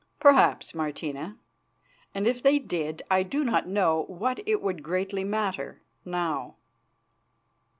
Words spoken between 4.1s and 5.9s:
that it would greatly matter